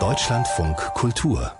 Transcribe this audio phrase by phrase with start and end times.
[0.00, 1.52] Deutschlandfunk Kultur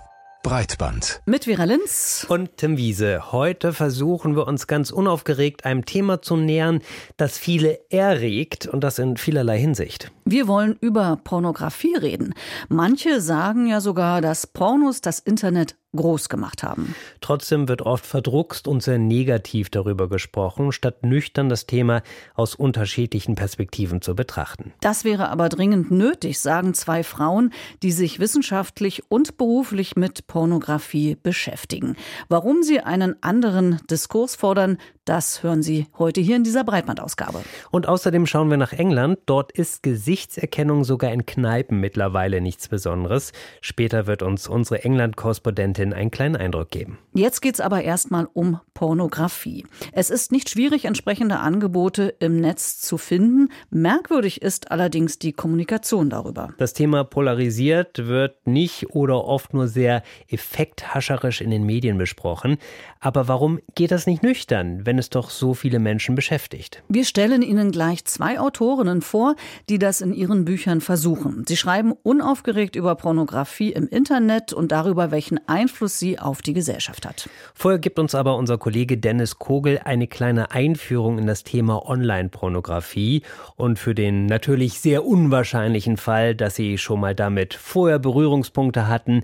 [0.43, 1.21] Breitband.
[1.25, 3.31] Mit Vera Linz und Tim Wiese.
[3.31, 6.81] Heute versuchen wir uns ganz unaufgeregt einem Thema zu nähern,
[7.15, 10.11] das viele erregt und das in vielerlei Hinsicht.
[10.25, 12.33] Wir wollen über Pornografie reden.
[12.67, 16.95] Manche sagen ja sogar, dass Pornos das Internet groß gemacht haben.
[17.21, 22.01] Trotzdem wird oft verdruckst und sehr negativ darüber gesprochen, statt nüchtern das Thema
[22.33, 24.73] aus unterschiedlichen Perspektiven zu betrachten.
[24.81, 27.51] Das wäre aber dringend nötig, sagen zwei Frauen,
[27.83, 31.95] die sich wissenschaftlich und beruflich mit Pornografie beschäftigen.
[32.29, 37.43] Warum sie einen anderen Diskurs fordern, das hören Sie heute hier in dieser Breitbandausgabe.
[37.71, 39.19] Und außerdem schauen wir nach England.
[39.27, 43.31] Dort ist Gesichtserkennung sogar in Kneipen mittlerweile nichts Besonderes.
[43.61, 46.97] Später wird uns unsere England-Korrespondentin einen kleinen Eindruck geben.
[47.13, 49.65] Jetzt geht es aber erstmal um Pornografie.
[49.91, 53.49] Es ist nicht schwierig, entsprechende Angebote im Netz zu finden.
[53.69, 56.53] Merkwürdig ist allerdings die Kommunikation darüber.
[56.57, 62.57] Das Thema polarisiert, wird nicht oder oft nur sehr effekthascherisch in den Medien besprochen.
[62.99, 66.83] Aber warum geht das nicht nüchtern, wenn es doch so viele Menschen beschäftigt?
[66.89, 69.35] Wir stellen Ihnen gleich zwei Autorinnen vor,
[69.69, 71.45] die das in ihren Büchern versuchen.
[71.47, 77.05] Sie schreiben unaufgeregt über Pornografie im Internet und darüber, welchen Einfluss sie auf die Gesellschaft
[77.05, 77.29] hat.
[77.53, 83.23] Vorher gibt uns aber unser Kollege Dennis Kogel eine kleine Einführung in das Thema Online-Pornografie
[83.55, 89.23] und für den natürlich sehr unwahrscheinlichen Fall, dass Sie schon mal damit vorher Berührungspunkte hatten,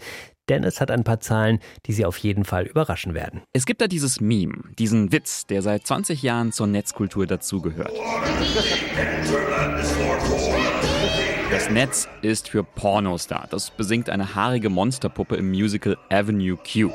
[0.52, 3.42] Dennis hat ein paar Zahlen, die Sie auf jeden Fall überraschen werden.
[3.54, 7.94] Es gibt da dieses Meme, diesen Witz, der seit 20 Jahren zur Netzkultur dazugehört.
[11.52, 13.48] Das Netz ist für Pornos da.
[13.50, 16.92] Das besingt eine haarige Monsterpuppe im Musical Avenue Q.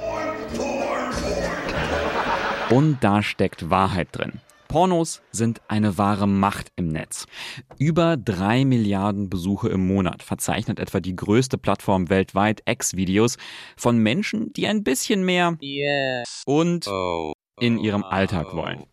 [2.68, 4.32] Und da steckt Wahrheit drin.
[4.68, 7.26] Pornos sind eine wahre Macht im Netz.
[7.78, 13.36] Über drei Milliarden Besuche im Monat verzeichnet etwa die größte Plattform weltweit X-Videos
[13.76, 16.42] von Menschen, die ein bisschen mehr yes.
[16.46, 17.32] und oh.
[17.60, 18.84] in ihrem Alltag wollen.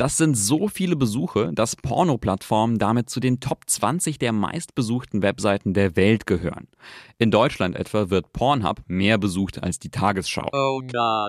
[0.00, 5.74] Das sind so viele Besuche, dass Porno-Plattformen damit zu den Top 20 der meistbesuchten Webseiten
[5.74, 6.68] der Welt gehören.
[7.18, 10.48] In Deutschland etwa wird Pornhub mehr besucht als die Tagesschau.
[10.54, 10.80] Oh.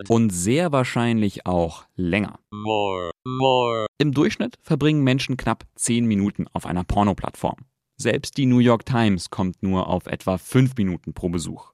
[0.08, 2.40] Und sehr wahrscheinlich auch länger.
[2.50, 3.12] More.
[3.26, 3.88] More.
[3.98, 7.58] Im Durchschnitt verbringen Menschen knapp 10 Minuten auf einer Porno-Plattform.
[7.98, 11.74] Selbst die New York Times kommt nur auf etwa 5 Minuten pro Besuch.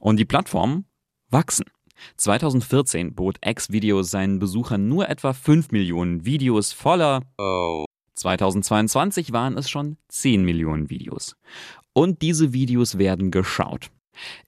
[0.00, 0.86] Und die Plattformen
[1.30, 1.66] wachsen.
[2.16, 7.22] 2014 bot X-Video seinen Besuchern nur etwa 5 Millionen Videos voller.
[7.38, 7.84] Oh.
[8.14, 11.36] 2022 waren es schon 10 Millionen Videos.
[11.92, 13.90] Und diese Videos werden geschaut.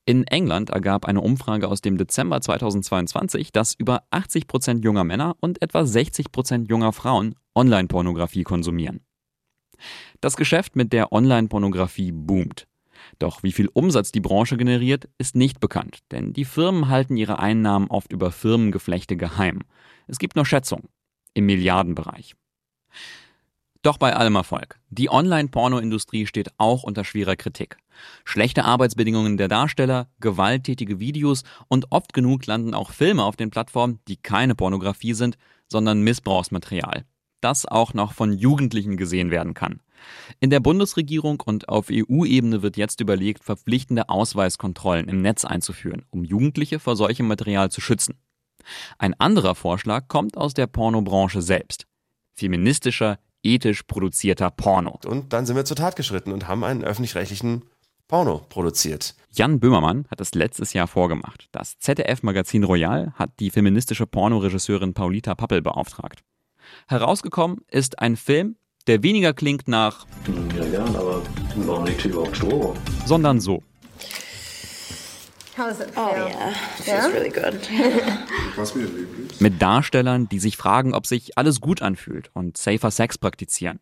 [0.06, 5.36] In England ergab eine Umfrage aus dem Dezember 2022, dass über 80 Prozent junger Männer
[5.41, 9.00] und etwa 60 Prozent junger Frauen Online-Pornografie konsumieren.
[10.20, 12.66] Das Geschäft mit der Online-Pornografie boomt.
[13.18, 17.38] Doch wie viel Umsatz die Branche generiert, ist nicht bekannt, denn die Firmen halten ihre
[17.38, 19.60] Einnahmen oft über Firmengeflechte geheim.
[20.06, 20.88] Es gibt nur Schätzungen
[21.34, 22.34] im Milliardenbereich.
[23.82, 24.80] Doch bei allem Erfolg.
[24.90, 27.76] Die Online-Porno-Industrie steht auch unter schwerer Kritik.
[28.24, 34.00] Schlechte Arbeitsbedingungen der Darsteller, gewalttätige Videos und oft genug landen auch Filme auf den Plattformen,
[34.08, 37.04] die keine Pornografie sind, sondern Missbrauchsmaterial.
[37.40, 39.80] Das auch noch von Jugendlichen gesehen werden kann.
[40.41, 46.25] In der Bundesregierung und auf EU-Ebene wird jetzt überlegt, verpflichtende Ausweiskontrollen im Netz einzuführen, um
[46.25, 48.19] Jugendliche vor solchem Material zu schützen.
[48.98, 51.86] Ein anderer Vorschlag kommt aus der Pornobranche selbst.
[52.34, 54.98] Feministischer, ethisch produzierter Porno.
[55.06, 57.62] Und dann sind wir zur Tat geschritten und haben einen öffentlich-rechtlichen
[58.09, 59.15] Porno produziert.
[59.30, 61.48] Jan Böhmermann hat es letztes Jahr vorgemacht.
[61.53, 66.25] Das ZDF-Magazin Royal hat die feministische Pornoregisseurin Paulita Pappel beauftragt.
[66.86, 68.56] Herausgekommen ist ein Film,
[68.88, 70.06] der weniger klingt nach
[70.56, 71.22] ja, gern, aber
[71.56, 72.75] warum liegt hier überhaupt Stroh?
[73.06, 73.62] sondern so.
[75.97, 77.69] Oh yeah, feels really good.
[79.41, 83.81] Mit Darstellern, die sich fragen, ob sich alles gut anfühlt und safer Sex praktizieren.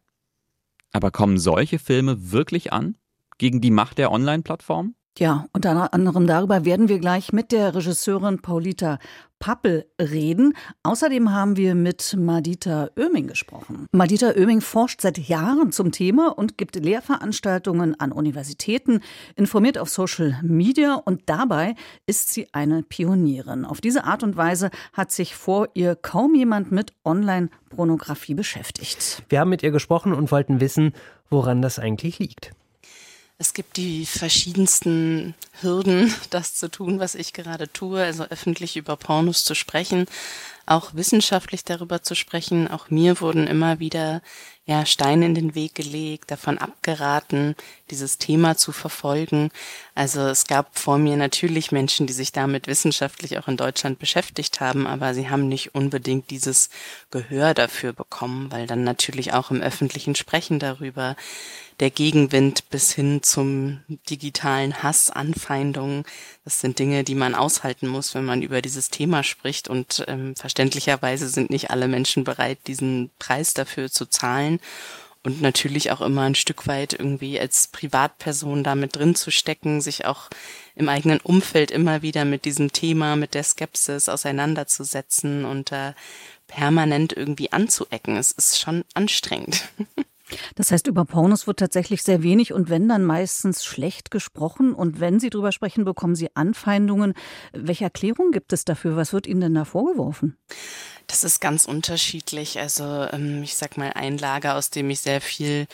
[0.92, 2.96] Aber kommen solche Filme wirklich an?
[3.36, 4.94] Gegen die Macht der Online-Plattform?
[5.18, 8.98] Ja, unter anderem darüber werden wir gleich mit der Regisseurin Paulita
[9.38, 10.54] Pappel reden.
[10.82, 13.86] Außerdem haben wir mit Madita Oeming gesprochen.
[13.92, 19.00] Madita Oeming forscht seit Jahren zum Thema und gibt Lehrveranstaltungen an Universitäten,
[19.36, 21.76] informiert auf Social Media und dabei
[22.06, 23.64] ist sie eine Pionierin.
[23.64, 29.22] Auf diese Art und Weise hat sich vor ihr kaum jemand mit Online-Pornografie beschäftigt.
[29.30, 30.92] Wir haben mit ihr gesprochen und wollten wissen,
[31.30, 32.52] woran das eigentlich liegt.
[33.38, 38.96] Es gibt die verschiedensten Hürden, das zu tun, was ich gerade tue, also öffentlich über
[38.96, 40.06] Pornos zu sprechen.
[40.66, 42.68] Auch wissenschaftlich darüber zu sprechen.
[42.68, 44.20] Auch mir wurden immer wieder
[44.66, 47.54] ja, Steine in den Weg gelegt, davon abgeraten,
[47.88, 49.50] dieses Thema zu verfolgen.
[49.94, 54.60] Also es gab vor mir natürlich Menschen, die sich damit wissenschaftlich auch in Deutschland beschäftigt
[54.60, 56.68] haben, aber sie haben nicht unbedingt dieses
[57.12, 61.14] Gehör dafür bekommen, weil dann natürlich auch im öffentlichen Sprechen darüber
[61.80, 66.04] der Gegenwind bis hin zum digitalen Hass, Anfeindungen.
[66.44, 69.68] Das sind Dinge, die man aushalten muss, wenn man über dieses Thema spricht.
[69.68, 74.58] Und ähm, verständlicherweise sind nicht alle Menschen bereit, diesen Preis dafür zu zahlen.
[75.22, 80.06] Und natürlich auch immer ein Stück weit irgendwie als Privatperson damit drin zu stecken, sich
[80.06, 80.30] auch
[80.76, 85.94] im eigenen Umfeld immer wieder mit diesem Thema, mit der Skepsis auseinanderzusetzen und da
[86.46, 88.16] permanent irgendwie anzuecken.
[88.16, 89.68] Es ist schon anstrengend.
[90.54, 95.00] Das heißt, über Pornos wird tatsächlich sehr wenig und wenn dann meistens schlecht gesprochen und
[95.00, 97.14] wenn Sie drüber sprechen, bekommen Sie Anfeindungen.
[97.52, 98.96] Welche Erklärung gibt es dafür?
[98.96, 100.36] Was wird Ihnen denn da vorgeworfen?
[101.06, 102.58] Das ist ganz unterschiedlich.
[102.58, 105.66] Also ähm, ich sag mal, ein Lager, aus dem ich sehr viel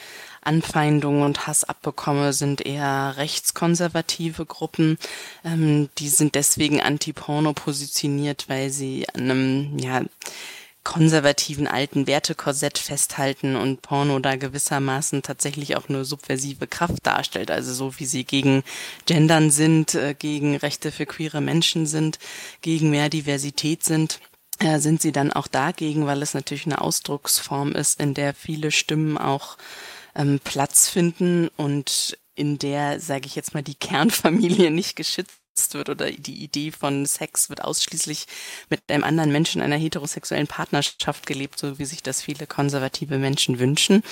[0.42, 4.98] Anfeindungen und Hass abbekomme, sind eher rechtskonservative Gruppen.
[5.44, 10.02] Ähm, die sind deswegen anti-Porno positioniert, weil sie an einem, ja,
[10.84, 17.50] konservativen alten Wertekorsett festhalten und Porno da gewissermaßen tatsächlich auch eine subversive Kraft darstellt.
[17.50, 18.64] Also so wie sie gegen
[19.06, 22.18] Gendern sind, äh, gegen Rechte für queere Menschen sind,
[22.60, 24.20] gegen mehr Diversität sind
[24.58, 28.70] äh, sind sie dann auch dagegen, weil es natürlich eine Ausdrucksform ist, in der viele
[28.70, 29.56] Stimmen auch
[30.14, 35.41] ähm, Platz finden und in der, sage ich jetzt mal, die Kernfamilie nicht geschützt
[35.72, 38.26] wird oder die Idee von Sex wird ausschließlich
[38.70, 43.18] mit einem anderen Menschen in einer heterosexuellen Partnerschaft gelebt, so wie sich das viele konservative
[43.18, 44.02] Menschen wünschen.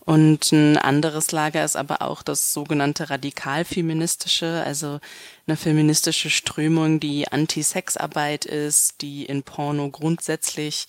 [0.00, 4.98] Und ein anderes Lager ist aber auch das sogenannte radikal-feministische, also
[5.46, 10.86] eine feministische Strömung, die Anti-Sex-Arbeit ist, die in Porno grundsätzlich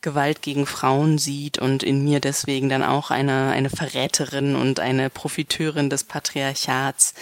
[0.00, 5.10] Gewalt gegen Frauen sieht und in mir deswegen dann auch eine, eine Verräterin und eine
[5.10, 7.14] Profiteurin des Patriarchats.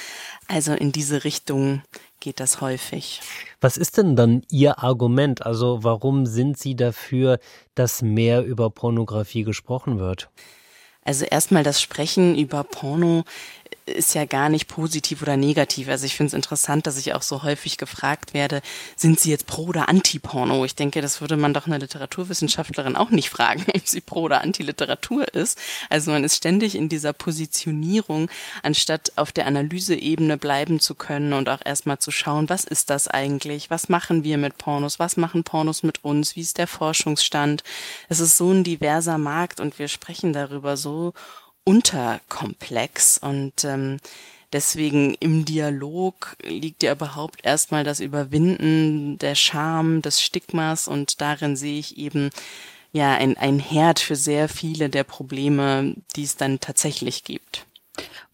[0.49, 1.83] Also in diese Richtung
[2.21, 3.21] geht das häufig.
[3.61, 5.45] Was ist denn dann Ihr Argument?
[5.45, 7.39] Also warum sind Sie dafür,
[7.75, 10.31] dass mehr über Pornografie gesprochen wird?
[11.03, 13.25] Also erstmal das Sprechen über Porno
[13.87, 15.89] ist ja gar nicht positiv oder negativ.
[15.89, 18.63] Also ich finde es interessant, dass ich auch so häufig gefragt werde,
[18.97, 20.65] sind Sie jetzt pro oder anti-Porno?
[20.65, 24.41] Ich denke, das würde man doch eine Literaturwissenschaftlerin auch nicht fragen, ob sie pro oder
[24.41, 25.59] anti-Literatur ist.
[25.89, 28.31] Also man ist ständig in dieser Positionierung,
[28.63, 33.09] anstatt auf der Analyseebene bleiben zu können und auch erstmal zu schauen, was ist das
[33.09, 33.71] eigentlich?
[33.71, 34.99] Was machen wir mit Pornos?
[34.99, 36.37] Was machen Pornos mit uns?
[36.37, 37.63] Wie ist der Forschungsstand?
[38.09, 41.13] Es ist so ein diverser Markt und wir sprechen darüber so
[41.65, 43.99] unterkomplex und ähm,
[44.53, 51.57] deswegen im Dialog liegt ja überhaupt erstmal das Überwinden der Scham, des Stigmas und darin
[51.57, 52.31] sehe ich eben
[52.93, 57.67] ja ein, ein Herd für sehr viele der Probleme, die es dann tatsächlich gibt.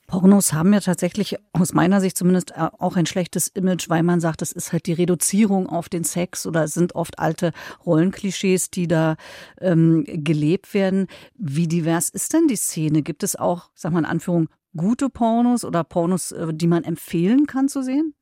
[0.06, 4.20] Pornos haben ja tatsächlich aus meiner Sicht zumindest äh, auch ein schlechtes Image, weil man
[4.20, 7.52] sagt, es ist halt die Reduzierung auf den Sex oder es sind oft alte
[7.84, 9.16] Rollenklischees, die da
[9.60, 11.08] ähm, gelebt werden.
[11.36, 13.02] Wie divers ist denn die Szene?
[13.02, 17.46] Gibt es auch, sag mal in Anführung, gute Pornos oder Pornos, äh, die man empfehlen
[17.46, 18.14] kann zu sehen?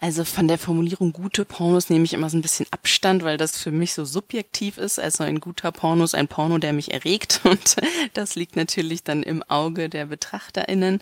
[0.00, 3.56] Also von der Formulierung gute Pornos nehme ich immer so ein bisschen Abstand, weil das
[3.56, 4.98] für mich so subjektiv ist.
[4.98, 7.76] Also ein guter Porno ist ein Porno, der mich erregt und
[8.12, 11.00] das liegt natürlich dann im Auge der BetrachterInnen.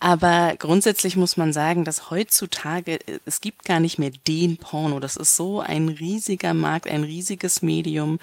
[0.00, 5.00] Aber grundsätzlich muss man sagen, dass heutzutage, es gibt gar nicht mehr den Porno.
[5.00, 8.18] Das ist so ein riesiger Markt, ein riesiges Medium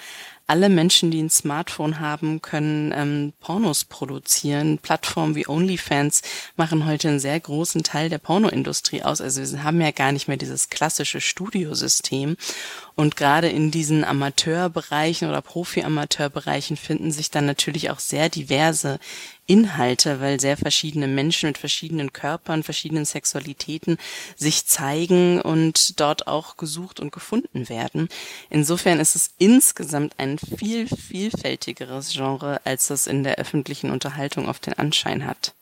[0.52, 4.80] alle Menschen, die ein Smartphone haben, können ähm, Pornos produzieren.
[4.80, 6.24] Plattformen wie OnlyFans
[6.58, 9.22] machen heute einen sehr großen Teil der Pornoindustrie aus.
[9.22, 12.36] Also wir haben ja gar nicht mehr dieses klassische Studiosystem.
[12.96, 19.00] Und gerade in diesen Amateurbereichen oder Profi-Amateurbereichen finden sich dann natürlich auch sehr diverse
[19.52, 23.98] Inhalte, weil sehr verschiedene Menschen mit verschiedenen Körpern, verschiedenen Sexualitäten
[24.38, 28.08] sich zeigen und dort auch gesucht und gefunden werden.
[28.50, 34.66] Insofern ist es insgesamt ein viel vielfältigeres Genre, als das in der öffentlichen Unterhaltung oft
[34.68, 35.54] den Anschein hat.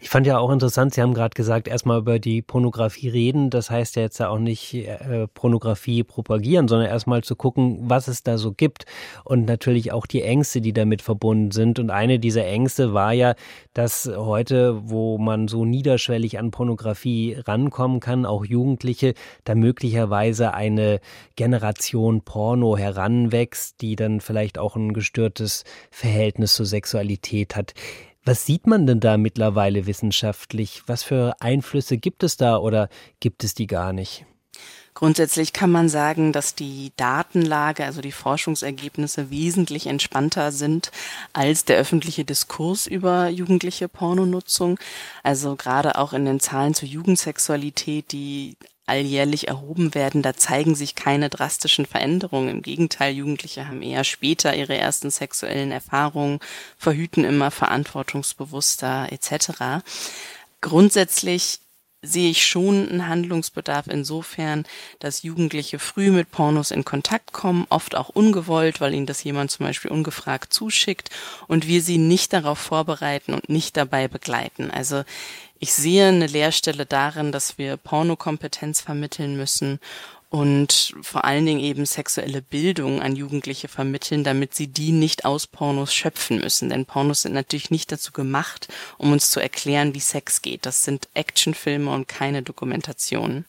[0.00, 3.50] Ich fand ja auch interessant, Sie haben gerade gesagt, erstmal über die Pornografie reden.
[3.50, 8.08] Das heißt ja jetzt ja auch nicht äh, Pornografie propagieren, sondern erstmal zu gucken, was
[8.08, 8.84] es da so gibt
[9.24, 11.78] und natürlich auch die Ängste, die damit verbunden sind.
[11.78, 13.34] Und eine dieser Ängste war ja,
[13.74, 21.00] dass heute, wo man so niederschwellig an Pornografie rankommen kann, auch Jugendliche, da möglicherweise eine
[21.36, 27.74] Generation Porno heranwächst, die dann vielleicht auch ein gestörtes Verhältnis zur Sexualität hat.
[28.24, 30.82] Was sieht man denn da mittlerweile wissenschaftlich?
[30.86, 32.88] Was für Einflüsse gibt es da oder
[33.18, 34.26] gibt es die gar nicht?
[35.02, 40.92] Grundsätzlich kann man sagen, dass die Datenlage, also die Forschungsergebnisse wesentlich entspannter sind
[41.32, 44.78] als der öffentliche Diskurs über jugendliche Pornonutzung.
[45.24, 48.56] Also gerade auch in den Zahlen zur Jugendsexualität, die
[48.86, 52.48] alljährlich erhoben werden, da zeigen sich keine drastischen Veränderungen.
[52.48, 56.38] Im Gegenteil, Jugendliche haben eher später ihre ersten sexuellen Erfahrungen,
[56.78, 59.82] verhüten immer verantwortungsbewusster etc.
[60.60, 61.58] Grundsätzlich
[62.02, 64.64] sehe ich schon einen Handlungsbedarf insofern,
[64.98, 69.52] dass Jugendliche früh mit Pornos in Kontakt kommen, oft auch ungewollt, weil ihnen das jemand
[69.52, 71.10] zum Beispiel ungefragt zuschickt
[71.46, 74.70] und wir sie nicht darauf vorbereiten und nicht dabei begleiten.
[74.70, 75.04] Also
[75.60, 79.78] ich sehe eine Leerstelle darin, dass wir Pornokompetenz vermitteln müssen
[80.32, 85.46] und vor allen Dingen eben sexuelle Bildung an Jugendliche vermitteln, damit sie die nicht aus
[85.46, 86.70] Pornos schöpfen müssen.
[86.70, 90.64] Denn Pornos sind natürlich nicht dazu gemacht, um uns zu erklären, wie Sex geht.
[90.64, 93.44] Das sind Actionfilme und keine Dokumentationen.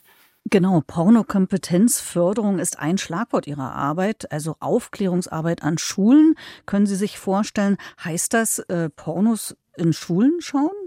[0.50, 6.34] Genau, Pornokompetenzförderung ist ein Schlagwort Ihrer Arbeit, also Aufklärungsarbeit an Schulen.
[6.66, 10.83] Können Sie sich vorstellen, heißt das äh, Pornos in Schulen schauen?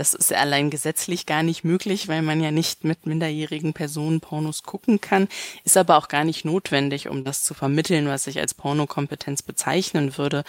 [0.00, 4.62] Das ist allein gesetzlich gar nicht möglich, weil man ja nicht mit minderjährigen Personen Pornos
[4.62, 5.28] gucken kann,
[5.64, 10.16] ist aber auch gar nicht notwendig, um das zu vermitteln, was ich als Pornokompetenz bezeichnen
[10.16, 10.44] würde.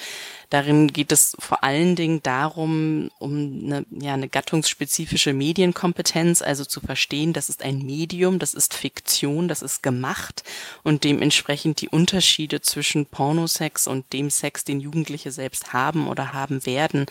[0.49, 3.33] Darin geht es vor allen Dingen darum, um
[3.65, 9.49] eine, ja, eine gattungsspezifische Medienkompetenz, also zu verstehen, das ist ein Medium, das ist Fiktion,
[9.49, 10.43] das ist gemacht
[10.83, 16.65] und dementsprechend die Unterschiede zwischen Pornosex und dem Sex, den Jugendliche selbst haben oder haben
[16.65, 17.05] werden,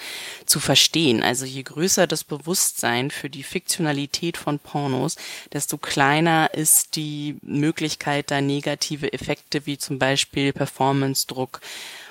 [0.47, 1.23] zu verstehen.
[1.23, 5.17] Also je größer das Bewusstsein für die Fiktionalität von Pornos,
[5.53, 11.61] desto kleiner ist die Möglichkeit, da negative Effekte wie zum Beispiel Performance-Druck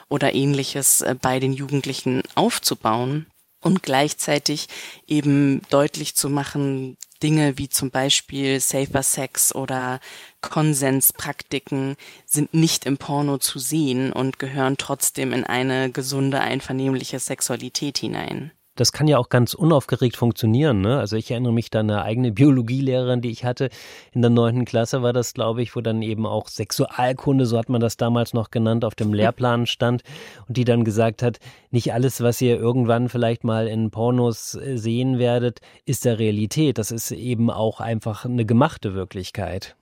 [0.10, 3.28] oder ähnliches äh, bei den Jugendlichen aufzubauen
[3.62, 4.68] und gleichzeitig
[5.08, 10.00] eben deutlich zu machen, Dinge wie zum Beispiel Safer Sex oder
[10.42, 17.98] Konsenspraktiken sind nicht im Porno zu sehen und gehören trotzdem in eine gesunde, einvernehmliche Sexualität
[17.98, 20.82] hinein das kann ja auch ganz unaufgeregt funktionieren.
[20.82, 20.98] Ne?
[20.98, 23.70] Also ich erinnere mich an eine eigene Biologielehrerin, die ich hatte
[24.12, 27.70] in der neunten Klasse war das, glaube ich, wo dann eben auch Sexualkunde, so hat
[27.70, 30.04] man das damals noch genannt, auf dem Lehrplan stand
[30.48, 31.40] und die dann gesagt hat,
[31.72, 36.78] nicht alles, was ihr irgendwann vielleicht mal in Pornos äh, sehen werdet, ist der Realität.
[36.78, 39.76] Das ist eben auch einfach eine gemachte Wirklichkeit.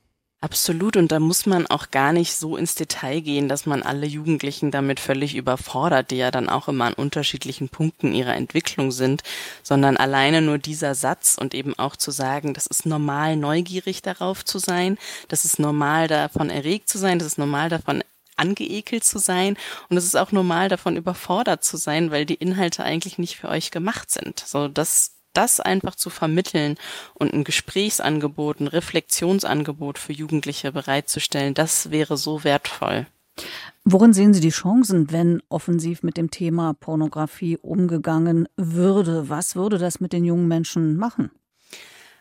[0.44, 4.06] Absolut, und da muss man auch gar nicht so ins Detail gehen, dass man alle
[4.06, 9.24] Jugendlichen damit völlig überfordert, die ja dann auch immer an unterschiedlichen Punkten ihrer Entwicklung sind,
[9.64, 14.46] sondern alleine nur dieser Satz und eben auch zu sagen, das ist normal, neugierig darauf
[14.46, 18.04] zu sein, das ist normal, davon erregt zu sein, das ist normal, davon
[18.36, 19.58] angeekelt zu sein
[19.90, 23.50] und es ist auch normal, davon überfordert zu sein, weil die Inhalte eigentlich nicht für
[23.50, 24.40] euch gemacht sind.
[24.46, 26.76] So, das das einfach zu vermitteln
[27.14, 33.08] und ein Gesprächsangebot, ein Reflexionsangebot für Jugendliche bereitzustellen, das wäre so wertvoll.
[33.86, 39.30] Worin sehen Sie die Chancen, wenn offensiv mit dem Thema Pornografie umgegangen würde?
[39.30, 41.32] Was würde das mit den jungen Menschen machen?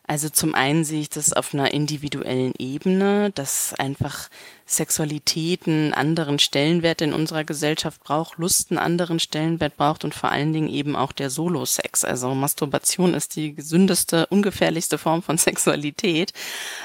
[0.03, 4.29] Also zum einen sehe ich das auf einer individuellen Ebene, dass einfach
[4.69, 10.29] Sexualität einen anderen Stellenwert in unserer Gesellschaft braucht, Lust einen anderen Stellenwert braucht und vor
[10.29, 12.03] allen Dingen eben auch der Solo-Sex.
[12.03, 16.33] Also Masturbation ist die gesündeste, ungefährlichste Form von Sexualität.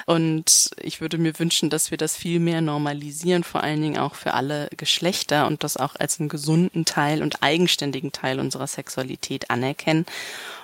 [0.06, 4.14] Und ich würde mir wünschen, dass wir das viel mehr normalisieren, vor allen Dingen auch
[4.14, 9.50] für alle Geschlechter und das auch als einen gesunden Teil und eigenständigen Teil unserer Sexualität
[9.50, 10.06] anerkennen.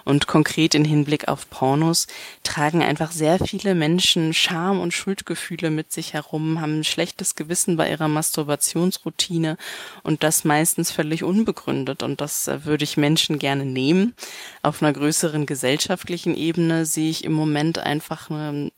[0.08, 2.06] Und konkret in Hinblick auf Pornos
[2.42, 7.78] tragen einfach sehr viele Menschen Scham und Schuldgefühle mit sich herum, haben ein schlechtes Gewissen
[7.78, 9.56] bei ihrer Masturbationsroutine
[10.02, 12.02] und das meistens völlig unbegründet.
[12.02, 14.14] Und das äh, würde ich Menschen gerne nehmen.
[14.62, 18.72] Auf einer größeren gesellschaftlichen Ebene sehe ich im Moment einfach eine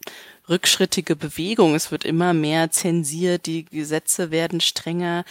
[0.48, 1.74] rückschrittige Bewegung.
[1.74, 5.24] Es wird immer mehr zensiert, die Gesetze werden strenger,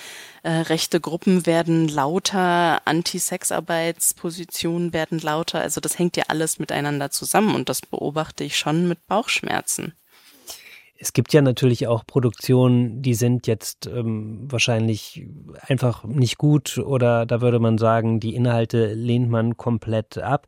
[0.43, 5.61] äh, rechte Gruppen werden lauter, Anti-Sexarbeitspositionen werden lauter.
[5.61, 9.93] Also das hängt ja alles miteinander zusammen und das beobachte ich schon mit Bauchschmerzen.
[11.01, 15.25] Es gibt ja natürlich auch Produktionen, die sind jetzt ähm, wahrscheinlich
[15.61, 20.47] einfach nicht gut oder da würde man sagen, die Inhalte lehnt man komplett ab.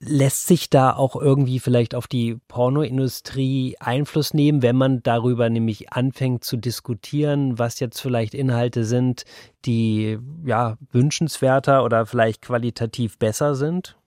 [0.00, 5.92] Lässt sich da auch irgendwie vielleicht auf die Pornoindustrie Einfluss nehmen, wenn man darüber nämlich
[5.92, 9.24] anfängt zu diskutieren, was jetzt vielleicht Inhalte sind,
[9.66, 13.98] die ja wünschenswerter oder vielleicht qualitativ besser sind?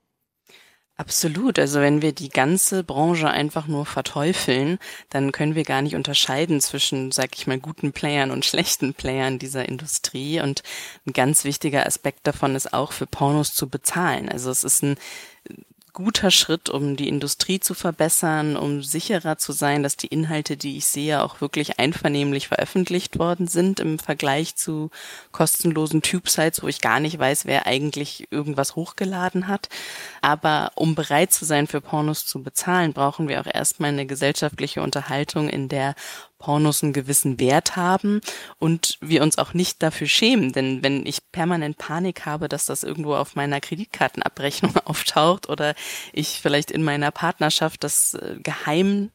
[1.01, 1.58] Absolut.
[1.58, 4.77] Also wenn wir die ganze Branche einfach nur verteufeln,
[5.10, 9.39] dann können wir gar nicht unterscheiden zwischen, sag ich mal, guten Playern und schlechten Playern
[9.39, 10.39] dieser Industrie.
[10.41, 10.62] Und
[11.08, 14.29] ein ganz wichtiger Aspekt davon ist auch für Pornos zu bezahlen.
[14.29, 14.96] Also es ist ein
[15.94, 20.78] guter Schritt, um die Industrie zu verbessern, um sicherer zu sein, dass die Inhalte, die
[20.78, 24.90] ich sehe, auch wirklich einvernehmlich veröffentlicht worden sind im Vergleich zu
[25.32, 29.70] kostenlosen Tube-Sites, wo ich gar nicht weiß, wer eigentlich irgendwas hochgeladen hat.
[30.22, 34.82] Aber um bereit zu sein, für Pornos zu bezahlen, brauchen wir auch erstmal eine gesellschaftliche
[34.82, 35.96] Unterhaltung, in der
[36.42, 38.20] Pornos einen gewissen Wert haben
[38.58, 40.52] und wir uns auch nicht dafür schämen.
[40.52, 45.76] Denn wenn ich permanent Panik habe, dass das irgendwo auf meiner Kreditkartenabrechnung auftaucht oder
[46.14, 49.12] ich vielleicht in meiner Partnerschaft das äh, geheim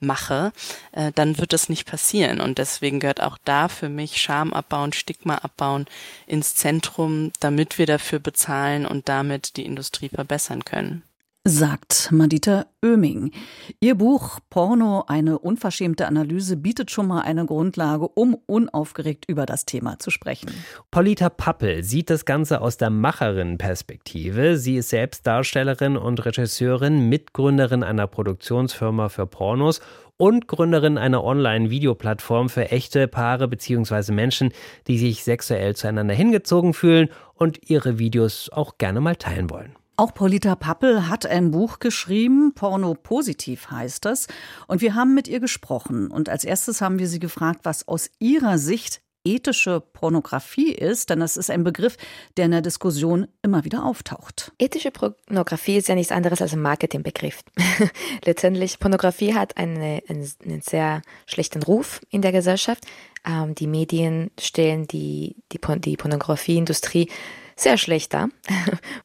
[0.00, 0.52] mache,
[0.92, 2.40] äh, dann wird das nicht passieren.
[2.40, 5.84] Und deswegen gehört auch da für mich Scham abbauen, Stigma abbauen
[6.26, 11.02] ins Zentrum, damit wir dafür bezahlen und damit die Industrie verbessern können
[11.44, 13.32] sagt Madita Oeming.
[13.80, 19.66] Ihr Buch Porno, eine unverschämte Analyse bietet schon mal eine Grundlage, um unaufgeregt über das
[19.66, 20.50] Thema zu sprechen.
[20.92, 24.56] Polita Pappel sieht das Ganze aus der Macherin-Perspektive.
[24.56, 29.80] Sie ist selbst Darstellerin und Regisseurin, Mitgründerin einer Produktionsfirma für Pornos
[30.16, 34.12] und Gründerin einer Online-Videoplattform für echte Paare bzw.
[34.12, 34.52] Menschen,
[34.86, 39.74] die sich sexuell zueinander hingezogen fühlen und ihre Videos auch gerne mal teilen wollen.
[39.96, 44.26] Auch Paulita Pappel hat ein Buch geschrieben, Porno Positiv heißt das.
[44.66, 46.10] Und wir haben mit ihr gesprochen.
[46.10, 51.20] Und als erstes haben wir sie gefragt, was aus ihrer Sicht ethische Pornografie ist, denn
[51.20, 51.96] das ist ein Begriff,
[52.36, 54.52] der in der Diskussion immer wieder auftaucht.
[54.58, 57.44] Ethische Pornografie ist ja nichts anderes als ein Marketingbegriff.
[58.24, 62.84] Letztendlich, Pornografie hat eine, einen, sehr schlechten Ruf in der Gesellschaft.
[63.24, 67.08] Ähm, die Medien stellen die, die, die Pornografieindustrie
[67.56, 68.28] sehr schlecht da.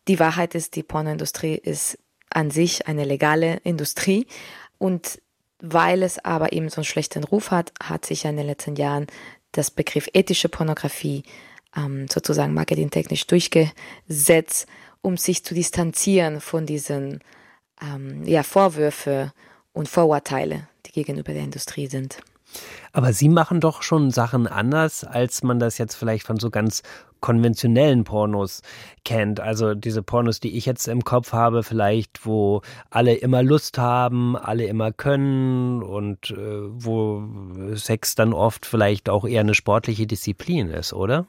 [0.08, 1.98] Die Wahrheit ist, die Pornoindustrie ist
[2.30, 4.28] an sich eine legale Industrie
[4.78, 5.22] und
[5.60, 9.08] weil es aber eben so einen schlechten Ruf hat, hat sich in den letzten Jahren
[9.52, 11.24] das Begriff ethische Pornografie
[11.76, 14.68] ähm, sozusagen marketingtechnisch durchgesetzt,
[15.02, 17.24] um sich zu distanzieren von diesen
[17.82, 19.34] ähm, ja, Vorwürfe
[19.74, 22.18] und Vorurteile, die gegenüber der Industrie sind.
[22.94, 26.82] Aber Sie machen doch schon Sachen anders, als man das jetzt vielleicht von so ganz
[27.20, 28.62] konventionellen Pornos
[29.04, 29.40] kennt.
[29.40, 34.36] Also diese Pornos, die ich jetzt im Kopf habe, vielleicht, wo alle immer Lust haben,
[34.36, 37.24] alle immer können und äh, wo
[37.74, 41.26] Sex dann oft vielleicht auch eher eine sportliche Disziplin ist, oder?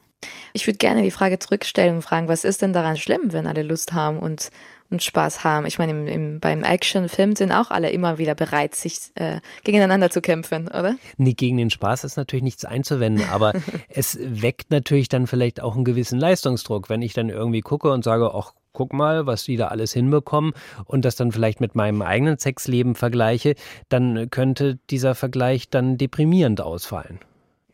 [0.53, 3.63] Ich würde gerne die Frage zurückstellen und fragen, was ist denn daran schlimm, wenn alle
[3.63, 4.49] Lust haben und
[4.89, 5.65] und Spaß haben.
[5.65, 10.09] Ich meine, im, im, beim Actionfilm sind auch alle immer wieder bereit, sich äh, gegeneinander
[10.09, 10.95] zu kämpfen, oder?
[11.17, 13.53] Nee, gegen den Spaß ist natürlich nichts einzuwenden, aber
[13.89, 18.03] es weckt natürlich dann vielleicht auch einen gewissen Leistungsdruck, wenn ich dann irgendwie gucke und
[18.03, 20.53] sage, ach, guck mal, was die da alles hinbekommen
[20.85, 23.55] und das dann vielleicht mit meinem eigenen Sexleben vergleiche,
[23.89, 27.19] dann könnte dieser Vergleich dann deprimierend ausfallen.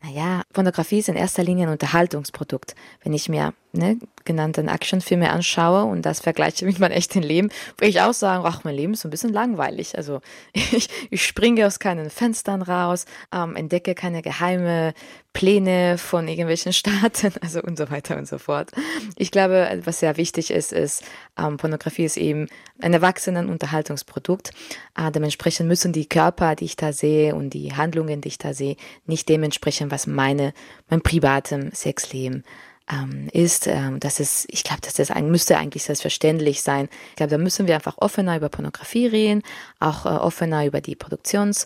[0.06, 2.75] Naja, Pornografie ist in erster Linie ein Unterhaltungsprodukt.
[3.04, 7.89] Wenn ich mir ne, genannten Actionfilme anschaue und das vergleiche mit meinem echten Leben, würde
[7.89, 9.97] ich auch sagen, ach, mein Leben ist ein bisschen langweilig.
[9.97, 10.21] Also
[10.53, 14.93] ich, ich springe aus keinen Fenstern raus, ähm, entdecke keine geheime
[15.33, 18.71] Pläne von irgendwelchen Staaten, also und so weiter und so fort.
[19.15, 21.03] Ich glaube, was sehr wichtig ist, ist,
[21.38, 22.47] ähm, Pornografie ist eben
[22.81, 24.51] ein erwachsenen Unterhaltungsprodukt.
[24.97, 28.53] Äh, dementsprechend müssen die Körper, die ich da sehe und die Handlungen, die ich da
[28.53, 30.53] sehe, nicht dementsprechend, was meine,
[30.89, 32.43] mein privatem Sexleben
[32.91, 36.88] ähm, ist, ähm, dass es, ich glaube, dass das ein, müsste eigentlich selbstverständlich sein.
[37.10, 39.41] Ich glaube, da müssen wir einfach offener über Pornografie reden,
[39.80, 41.65] auch äh, offener über die Produktions-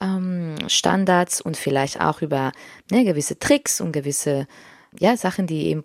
[0.00, 0.54] ähm,
[1.44, 2.52] und vielleicht auch über
[2.90, 4.46] ne, gewisse Tricks und gewisse
[4.98, 5.84] ja, Sachen, die eben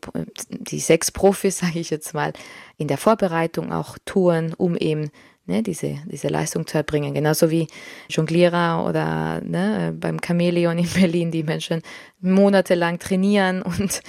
[0.50, 2.34] die sechs Profis, sage ich jetzt mal,
[2.78, 5.10] in der Vorbereitung auch tun, um eben
[5.46, 7.14] ne, diese, diese Leistung zu erbringen.
[7.14, 7.68] Genauso wie
[8.10, 11.82] Jonglierer oder ne, beim Chamäleon in Berlin, die Menschen
[12.22, 14.02] monatelang trainieren und,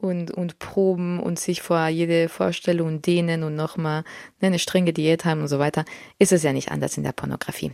[0.00, 4.04] und, und proben und sich vor jede Vorstellung dehnen und nochmal
[4.40, 5.84] ne, eine strenge Diät haben und so weiter,
[6.18, 7.72] ist es ja nicht anders in der Pornografie.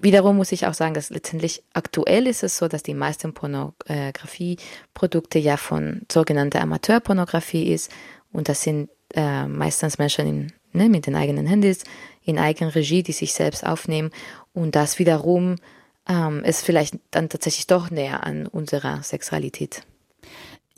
[0.00, 5.38] Wiederum muss ich auch sagen, dass letztendlich aktuell ist es so, dass die meisten Pornografieprodukte
[5.38, 7.90] ja von sogenannter Amateurpornografie ist
[8.32, 11.84] und das sind äh, meistens Menschen in, ne, mit den eigenen Handys,
[12.22, 14.10] in Eigenregie, die sich selbst aufnehmen
[14.52, 15.56] und das wiederum
[16.08, 19.84] ähm, ist vielleicht dann tatsächlich doch näher an unserer Sexualität.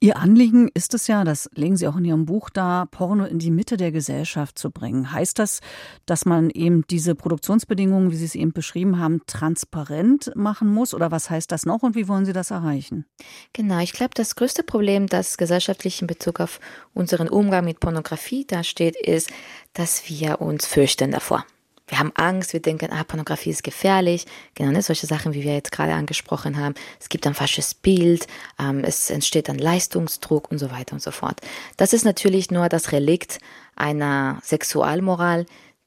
[0.02, 3.38] Ihr Anliegen ist es ja, das legen Sie auch in Ihrem Buch da, Porno in
[3.38, 5.12] die Mitte der Gesellschaft zu bringen.
[5.12, 5.60] Heißt das,
[6.06, 10.92] dass man eben diese Produktionsbedingungen, wie Sie es eben beschrieben haben, transparent machen muss?
[10.92, 13.06] Oder was heißt das noch und wie wollen Sie das erreichen?
[13.52, 16.58] Genau, ich glaube, das größte Problem, das gesellschaftlich in Bezug auf
[16.94, 19.30] unseren Umgang mit Pornografie dasteht, ist,
[19.72, 21.46] dass wir uns fürchten davor
[21.86, 24.26] wir haben Angst, wir denken, ah, Pornografie ist gefährlich.
[24.54, 24.82] Genau, ne?
[24.82, 26.74] solche Sachen, wie wir jetzt gerade angesprochen haben.
[27.00, 28.26] Es gibt ein falsches Bild,
[28.58, 31.40] ähm, es entsteht ein Leistungsdruck und so weiter und so fort.
[31.76, 33.38] Das ist natürlich nur das Relikt
[33.76, 35.46] einer Sexualmoral,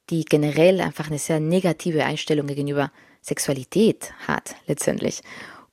[0.10, 5.21] die generell einfach eine sehr negative Einstellung gegenüber Sexualität hat, letztendlich.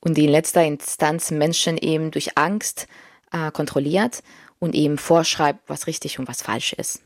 [0.00, 2.86] Und die in letzter Instanz Menschen eben durch Angst
[3.32, 4.22] äh, kontrolliert
[4.58, 7.02] und eben vorschreibt, was richtig und was falsch ist.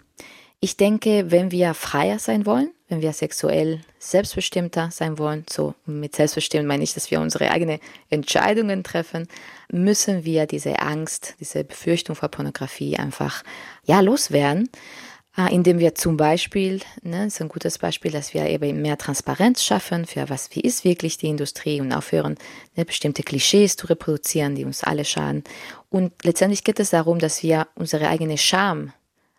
[0.61, 6.15] Ich denke, wenn wir freier sein wollen, wenn wir sexuell selbstbestimmter sein wollen, so mit
[6.17, 9.29] selbstbestimmt meine ich, dass wir unsere eigenen Entscheidungen treffen,
[9.71, 13.43] müssen wir diese Angst, diese Befürchtung vor Pornografie einfach
[13.85, 14.71] ja loswerden,
[15.37, 19.63] äh, indem wir zum Beispiel, ne, ist ein gutes Beispiel, dass wir eben mehr Transparenz
[19.63, 22.37] schaffen für was, wie ist wirklich die Industrie und aufhören,
[22.77, 25.45] ne, bestimmte Klischees zu reproduzieren, die uns alle schaden.
[25.91, 28.93] Und letztendlich geht es darum, dass wir unsere eigene Scham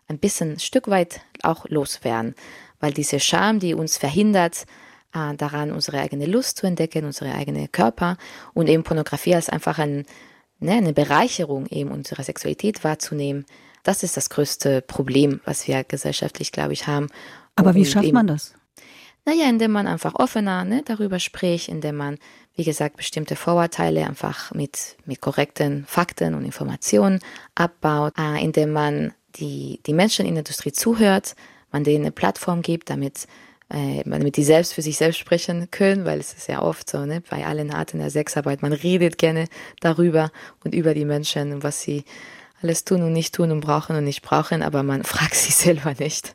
[0.08, 2.34] ein bisschen ein Stück weit auch loswerden,
[2.80, 4.64] weil diese Scham, die uns verhindert,
[5.14, 8.16] äh, daran unsere eigene Lust zu entdecken, unsere eigene Körper
[8.54, 10.06] und eben Pornografie als einfach ein,
[10.58, 13.46] ne, eine Bereicherung eben unserer Sexualität wahrzunehmen,
[13.82, 17.08] das ist das größte Problem, was wir gesellschaftlich, glaube ich, haben.
[17.54, 18.54] Aber wie schafft eben, man das?
[19.24, 22.18] Naja, indem man einfach offener ne, darüber spricht, indem man,
[22.54, 27.20] wie gesagt, bestimmte Vorurteile einfach mit, mit korrekten Fakten und Informationen
[27.54, 31.34] abbaut, äh, indem man die, die Menschen in der Industrie zuhört,
[31.70, 33.26] man denen eine Plattform gibt, damit,
[33.68, 37.04] äh, damit die selbst für sich selbst sprechen können, weil es ist ja oft so,
[37.04, 39.46] ne, bei allen Arten der Sexarbeit, man redet gerne
[39.80, 40.30] darüber
[40.64, 42.04] und über die Menschen und was sie
[42.62, 45.94] alles tun und nicht tun und brauchen und nicht brauchen, aber man fragt sich selber
[45.98, 46.34] nicht.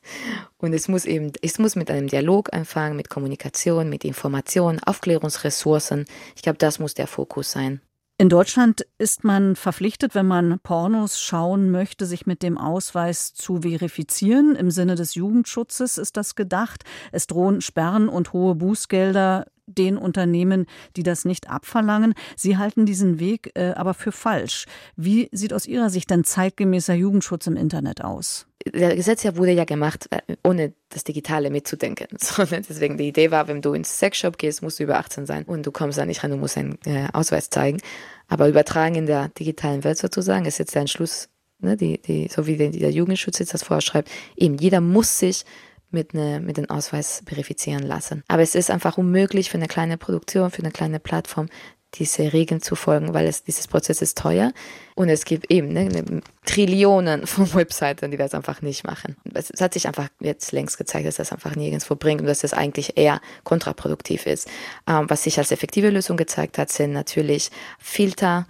[0.58, 6.06] Und es muss eben, es muss mit einem Dialog anfangen, mit Kommunikation, mit Information, Aufklärungsressourcen.
[6.36, 7.82] Ich glaube, das muss der Fokus sein.
[8.20, 13.62] In Deutschland ist man verpflichtet, wenn man Pornos schauen möchte, sich mit dem Ausweis zu
[13.62, 14.56] verifizieren.
[14.56, 16.84] Im Sinne des Jugendschutzes ist das gedacht.
[17.12, 22.14] Es drohen Sperren und hohe Bußgelder den Unternehmen, die das nicht abverlangen.
[22.36, 24.66] Sie halten diesen Weg äh, aber für falsch.
[24.96, 28.46] Wie sieht aus Ihrer Sicht denn zeitgemäßer Jugendschutz im Internet aus?
[28.66, 32.08] Der Gesetz ja wurde ja gemacht, äh, ohne das Digitale mitzudenken.
[32.20, 32.62] So, ne?
[32.68, 35.66] Deswegen die Idee war, wenn du ins Sexshop gehst, musst du über 18 sein und
[35.66, 37.80] du kommst da nicht rein, du musst einen äh, Ausweis zeigen.
[38.28, 42.48] Aber übertragen in der digitalen Welt sozusagen ist jetzt der Entschluss, ne, die, die, so
[42.48, 45.46] wie der Jugendschutz jetzt das vorschreibt, eben jeder muss sich
[45.92, 48.24] mit, ne, mit dem Ausweis verifizieren lassen.
[48.28, 51.48] Aber es ist einfach unmöglich für eine kleine Produktion, für eine kleine Plattform,
[51.96, 54.52] diese Regeln zu folgen, weil es, dieses Prozess ist teuer
[54.96, 59.16] und es gibt eben ne, ne Trillionen von Webseiten, die das einfach nicht machen.
[59.34, 62.40] Es, es, hat sich einfach jetzt längst gezeigt, dass das einfach nirgendwo bringt und dass
[62.40, 64.48] das eigentlich eher kontraproduktiv ist.
[64.88, 68.48] Ähm, was sich als effektive Lösung gezeigt hat, sind natürlich Filter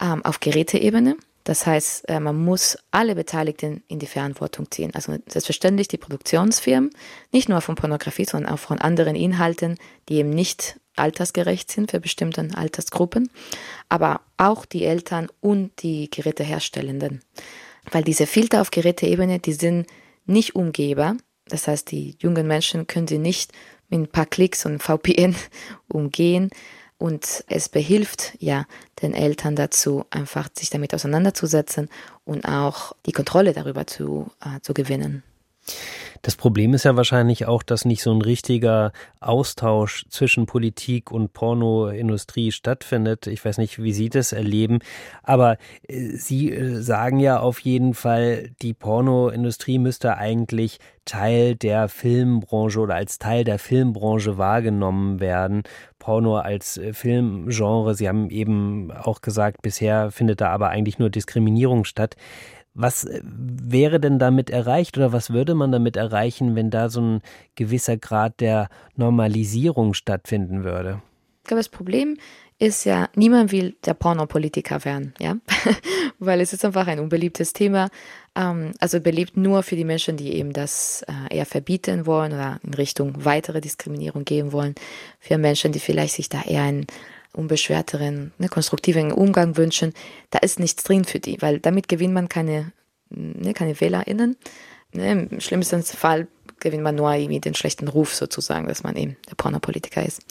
[0.00, 1.16] ähm, auf Geräteebene.
[1.46, 4.92] Das heißt, äh, man muss alle Beteiligten in die Verantwortung ziehen.
[4.94, 6.90] Also selbstverständlich die Produktionsfirmen,
[7.30, 12.00] nicht nur von Pornografie, sondern auch von anderen Inhalten, die eben nicht altersgerecht sind für
[12.00, 13.30] bestimmte Altersgruppen,
[13.88, 17.22] aber auch die Eltern und die Geräteherstellenden.
[17.90, 19.86] Weil diese Filter auf Geräteebene, die sind
[20.26, 21.16] nicht umgehbar.
[21.46, 23.52] Das heißt, die jungen Menschen können sie nicht
[23.88, 25.36] mit ein paar Klicks und VPN
[25.88, 26.50] umgehen.
[26.98, 28.66] Und es behilft ja
[29.02, 31.90] den Eltern dazu, einfach sich damit auseinanderzusetzen
[32.24, 35.22] und auch die Kontrolle darüber zu, äh, zu gewinnen.
[36.26, 41.32] Das Problem ist ja wahrscheinlich auch, dass nicht so ein richtiger Austausch zwischen Politik und
[41.32, 43.28] Pornoindustrie stattfindet.
[43.28, 44.80] Ich weiß nicht, wie Sie das erleben,
[45.22, 51.88] aber äh, Sie äh, sagen ja auf jeden Fall, die Pornoindustrie müsste eigentlich Teil der
[51.88, 55.62] Filmbranche oder als Teil der Filmbranche wahrgenommen werden.
[56.00, 61.08] Porno als äh, Filmgenre, Sie haben eben auch gesagt, bisher findet da aber eigentlich nur
[61.08, 62.16] Diskriminierung statt.
[62.78, 67.00] Was äh, wäre denn damit erreicht oder was würde man damit erreichen, wenn da so
[67.00, 67.22] ein
[67.54, 71.00] gewisser Grad der Normalisierung stattfinden würde?
[71.42, 72.18] Ich glaube, das Problem
[72.58, 75.36] ist ja, niemand will der Pornopolitiker werden, ja,
[76.18, 77.88] weil es ist einfach ein unbeliebtes Thema.
[78.34, 82.60] Ähm, also beliebt nur für die Menschen, die eben das äh, eher verbieten wollen oder
[82.62, 84.74] in Richtung weitere Diskriminierung gehen wollen.
[85.18, 86.86] Für Menschen, die vielleicht sich da eher ein
[87.36, 89.92] unbeschwerteren, ne, konstruktiven Umgang wünschen,
[90.30, 92.72] da ist nichts drin für die, weil damit gewinnt man keine,
[93.10, 94.36] ne, keine WählerInnen.
[94.92, 96.28] Ne, Im schlimmsten Fall
[96.60, 100.22] gewinnt man nur irgendwie den schlechten Ruf sozusagen, dass man eben der Pornopolitiker ist.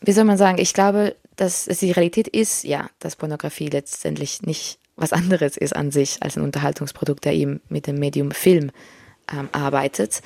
[0.00, 0.58] Wie soll man sagen?
[0.58, 5.74] Ich glaube, dass es die Realität ist, ja, dass Pornografie letztendlich nicht was anderes ist
[5.74, 8.70] an sich als ein Unterhaltungsprodukt, der eben mit dem Medium Film
[9.32, 10.22] ähm, arbeitet.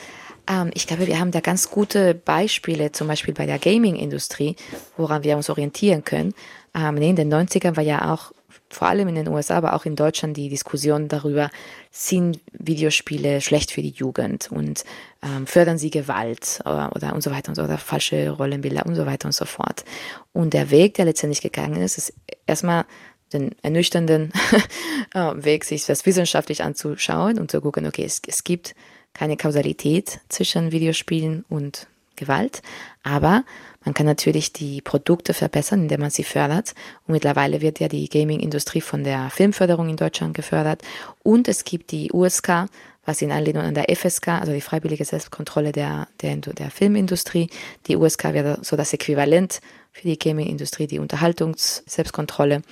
[0.48, 4.56] Ähm, ich glaube, wir haben da ganz gute Beispiele, zum Beispiel bei der Gaming-Industrie,
[4.96, 6.34] woran wir uns orientieren können.
[6.74, 8.32] Ähm, in den 90ern war ja auch
[8.68, 11.50] vor allem in den USA, aber auch in Deutschland die Diskussion darüber,
[11.90, 14.84] sind Videospiele schlecht für die Jugend und
[15.22, 18.96] ähm, fördern sie Gewalt oder, oder und so weiter und so oder falsche Rollenbilder und
[18.96, 19.84] so weiter und so fort.
[20.32, 22.12] Und der Weg, der letztendlich gegangen ist, ist
[22.46, 22.86] erstmal
[23.32, 24.32] den ernüchternden
[25.14, 28.74] äh, Weg, sich das wissenschaftlich anzuschauen und zu gucken, okay, es, es gibt
[29.16, 32.62] keine Kausalität zwischen Videospielen und Gewalt,
[33.02, 33.44] aber
[33.86, 36.74] man kann natürlich die Produkte verbessern, indem man sie fördert.
[37.06, 40.82] Und mittlerweile wird ja die Gaming-Industrie von der Filmförderung in Deutschland gefördert.
[41.22, 42.66] Und es gibt die USK,
[43.04, 47.48] was in Anlehnung an der FSK, also die freiwillige Selbstkontrolle der, der, der Filmindustrie,
[47.86, 49.60] die USK wäre so das Äquivalent
[49.92, 52.62] für die Gaming-Industrie, die Unterhaltungs-Selbstkontrolle.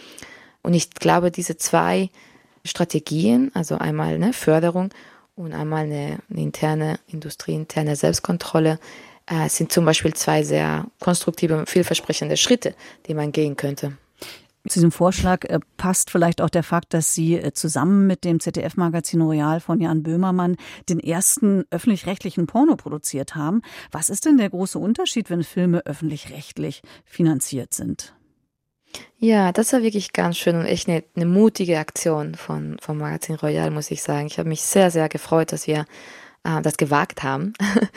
[0.62, 2.10] Und ich glaube, diese zwei
[2.64, 4.90] Strategien, also einmal eine Förderung
[5.34, 8.78] und einmal eine, eine interne industrieinterne Selbstkontrolle,
[9.26, 12.74] äh, sind zum Beispiel zwei sehr konstruktive vielversprechende Schritte,
[13.06, 13.96] die man gehen könnte.
[14.66, 18.40] Zu diesem Vorschlag äh, passt vielleicht auch der Fakt, dass Sie äh, zusammen mit dem
[18.40, 20.56] ZDF-Magazin Royal von Jan Böhmermann
[20.88, 23.60] den ersten öffentlich-rechtlichen Porno produziert haben.
[23.92, 28.14] Was ist denn der große Unterschied, wenn Filme öffentlich-rechtlich finanziert sind?
[29.18, 33.36] Ja, das war wirklich ganz schön und echt eine, eine mutige Aktion von, vom Magazin
[33.36, 34.26] Royal, muss ich sagen.
[34.26, 35.86] Ich habe mich sehr, sehr gefreut, dass wir
[36.44, 37.54] äh, das gewagt haben,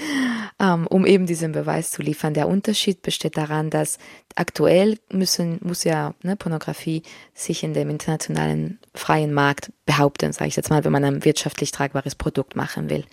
[0.60, 2.33] ähm, um eben diesen Beweis zu liefern.
[2.33, 3.99] Der Unterschied besteht daran, dass
[4.36, 10.55] aktuell müssen, muss ja ne, Pornografie sich in dem internationalen freien Markt behaupten, sage ich
[10.55, 13.03] jetzt mal, wenn man ein wirtschaftlich tragbares Produkt machen will.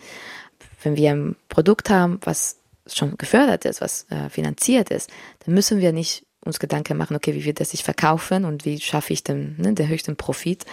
[0.83, 5.11] Wenn wir ein Produkt haben, was schon gefördert ist, was äh, finanziert ist,
[5.45, 8.81] dann müssen wir nicht uns Gedanken machen, okay, wie wird das sich verkaufen und wie
[8.81, 10.65] schaffe ich den, ne, den höchsten Profit,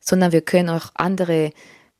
[0.00, 1.52] sondern wir können auch andere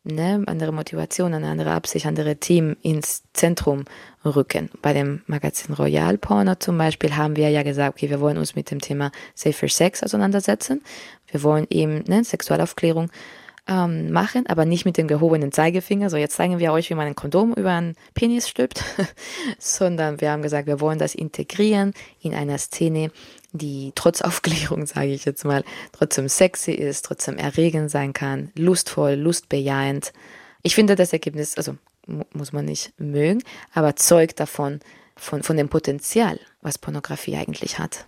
[0.04, 3.84] ne, andere Motivation, eine andere Absicht, andere Team ins Zentrum
[4.24, 4.70] rücken.
[4.82, 8.54] Bei dem Magazin Royal Porno zum Beispiel haben wir ja gesagt, okay, wir wollen uns
[8.54, 10.82] mit dem Thema Safer Sex auseinandersetzen.
[11.30, 13.10] Wir wollen eben ne, Sexualaufklärung
[13.70, 16.10] ähm, machen, aber nicht mit dem gehobenen Zeigefinger.
[16.10, 18.84] So, jetzt zeigen wir euch, wie man ein Kondom über einen Penis stülpt,
[19.58, 23.12] sondern wir haben gesagt, wir wollen das integrieren in einer Szene,
[23.52, 29.14] die trotz Aufklärung, sage ich jetzt mal, trotzdem sexy ist, trotzdem erregend sein kann, lustvoll,
[29.14, 30.12] lustbejahend.
[30.62, 31.76] Ich finde das Ergebnis, also
[32.32, 34.80] muss man nicht mögen, aber zeugt davon,
[35.14, 38.06] von, von dem Potenzial, was Pornografie eigentlich hat.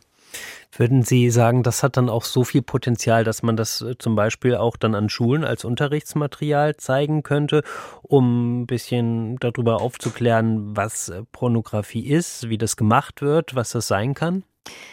[0.74, 4.16] Würden Sie sagen, das hat dann auch so viel Potenzial, dass man das äh, zum
[4.16, 7.62] Beispiel auch dann an Schulen als Unterrichtsmaterial zeigen könnte,
[8.00, 13.87] um ein bisschen darüber aufzuklären, was äh, Pornografie ist, wie das gemacht wird, was das
[13.87, 14.44] sein kann?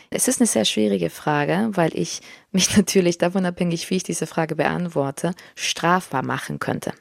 [0.09, 4.27] Es ist eine sehr schwierige Frage, weil ich mich natürlich davon abhängig, wie ich diese
[4.27, 6.91] Frage beantworte, strafbar machen könnte.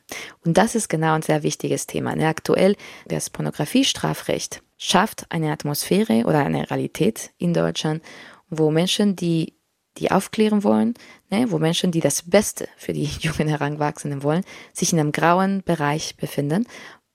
[0.44, 2.12] Und das ist genau ein sehr wichtiges Thema.
[2.28, 8.02] Aktuell das Pornografiestrafrecht schafft eine Atmosphäre oder eine Realität in Deutschland,
[8.50, 9.54] wo Menschen, die
[9.98, 10.94] die aufklären wollen,
[11.30, 15.62] ne, wo Menschen, die das Beste für die jungen Heranwachsenden wollen, sich in einem grauen
[15.64, 16.66] Bereich befinden,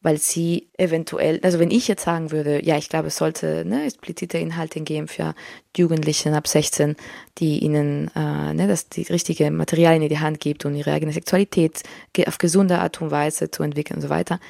[0.01, 3.85] weil sie eventuell, also wenn ich jetzt sagen würde, ja, ich glaube, es sollte ne,
[3.85, 5.33] explizite Inhalte geben für
[5.77, 6.97] Jugendlichen ab 16,
[7.37, 11.13] die ihnen äh, ne, das die richtige Materialien in die Hand gibt, um ihre eigene
[11.13, 11.83] Sexualität
[12.27, 14.41] auf gesunde Art und Weise zu entwickeln und so weiter,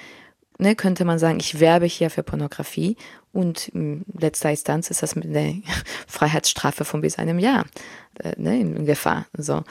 [0.58, 2.98] ne, könnte man sagen, ich werbe hier für Pornografie
[3.34, 5.56] und in letzter Instanz ist das mit einer
[6.08, 7.66] Freiheitsstrafe von bis einem Jahr
[8.20, 9.26] äh, ne, in Gefahr.
[9.36, 9.64] So.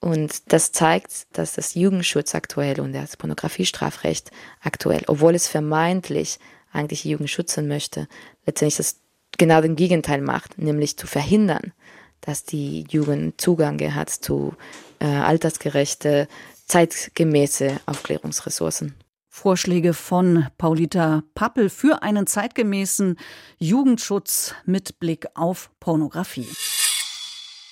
[0.00, 6.38] Und das zeigt, dass das Jugendschutz aktuell und das Pornografiestrafrecht aktuell, obwohl es vermeintlich
[6.70, 8.06] eigentlich Jugend schützen möchte,
[8.46, 9.00] letztendlich das
[9.38, 11.72] genau den Gegenteil macht, nämlich zu verhindern,
[12.20, 14.54] dass die Jugend Zugang hat zu
[15.00, 16.28] äh, altersgerechte,
[16.66, 18.94] zeitgemäße Aufklärungsressourcen.
[19.38, 23.16] Vorschläge von Paulita Pappel für einen zeitgemäßen
[23.58, 26.48] Jugendschutz mit Blick auf Pornografie.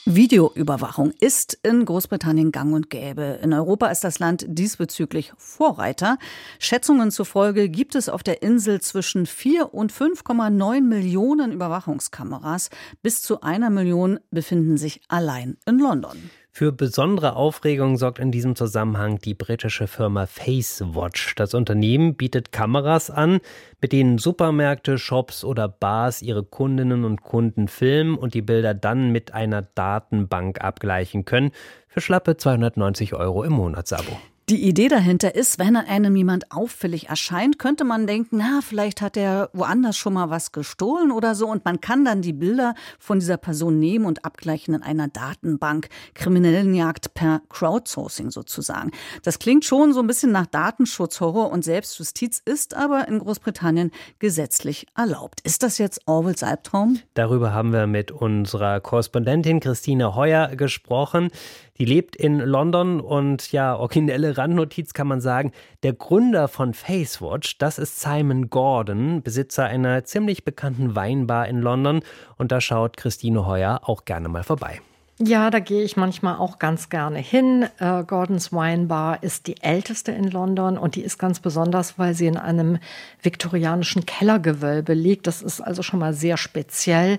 [0.05, 3.41] Videoüberwachung ist in Großbritannien gang und gäbe.
[3.43, 6.19] In Europa ist das Land diesbezüglich Vorreiter.
[6.61, 12.71] Schätzungen zufolge gibt es auf der Insel zwischen 4 und 5,9 Millionen Überwachungskameras.
[13.03, 16.31] Bis zu einer Million befinden sich allein in London.
[16.59, 21.35] Für besondere Aufregung sorgt in diesem Zusammenhang die britische Firma FaceWatch.
[21.35, 23.41] Das Unternehmen bietet Kameras an,
[23.83, 29.13] mit denen Supermärkte, Shops oder Bars ihre Kundinnen und Kunden filmen und die Bilder dann
[29.13, 31.51] mit einer Datenbank abgleichen können.
[31.89, 34.19] Für schlappe 290 Euro im Monatsabo.
[34.49, 39.17] Die Idee dahinter ist, wenn einem jemand auffällig erscheint, könnte man denken, na, vielleicht hat
[39.17, 43.19] er woanders schon mal was gestohlen oder so und man kann dann die Bilder von
[43.19, 45.89] dieser Person nehmen und abgleichen in einer Datenbank.
[46.15, 48.93] Kriminellenjagd per Crowdsourcing sozusagen.
[49.25, 54.87] Das klingt schon so ein bisschen nach Datenschutzhorror und Selbstjustiz ist aber in Großbritannien gesetzlich
[54.97, 55.41] erlaubt.
[55.41, 57.01] Ist das jetzt Orwells Albtraum?
[57.15, 61.33] Darüber haben wir mit unserer Korrespondentin Christine Heuer gesprochen.
[61.79, 67.59] Die lebt in London und ja, originelle Randnotiz kann man sagen, der Gründer von Facewatch,
[67.59, 72.01] das ist Simon Gordon, Besitzer einer ziemlich bekannten Weinbar in London
[72.39, 74.81] und da schaut Christine Heuer auch gerne mal vorbei.
[75.19, 77.67] Ja, da gehe ich manchmal auch ganz gerne hin.
[77.79, 82.13] Äh, Gordons Wine Bar ist die älteste in London und die ist ganz besonders, weil
[82.13, 82.79] sie in einem
[83.23, 85.27] viktorianischen Kellergewölbe liegt.
[85.27, 87.19] Das ist also schon mal sehr speziell.